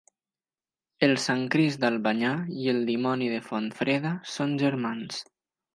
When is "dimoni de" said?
2.91-3.45